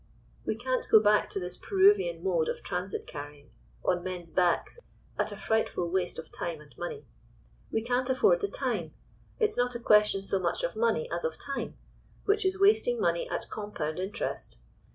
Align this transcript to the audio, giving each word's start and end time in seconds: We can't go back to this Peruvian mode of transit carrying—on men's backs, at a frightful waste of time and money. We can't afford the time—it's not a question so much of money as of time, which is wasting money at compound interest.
We 0.47 0.55
can't 0.55 0.89
go 0.89 0.99
back 0.99 1.29
to 1.29 1.39
this 1.39 1.57
Peruvian 1.57 2.23
mode 2.23 2.49
of 2.49 2.63
transit 2.63 3.05
carrying—on 3.05 4.03
men's 4.03 4.31
backs, 4.31 4.79
at 5.19 5.31
a 5.31 5.37
frightful 5.37 5.91
waste 5.91 6.17
of 6.17 6.31
time 6.31 6.59
and 6.59 6.73
money. 6.75 7.05
We 7.71 7.83
can't 7.83 8.09
afford 8.09 8.41
the 8.41 8.47
time—it's 8.47 9.57
not 9.59 9.75
a 9.75 9.79
question 9.79 10.23
so 10.23 10.39
much 10.39 10.63
of 10.63 10.75
money 10.75 11.07
as 11.11 11.23
of 11.23 11.37
time, 11.37 11.77
which 12.25 12.45
is 12.47 12.59
wasting 12.59 12.99
money 12.99 13.29
at 13.29 13.47
compound 13.51 13.99
interest. 13.99 14.57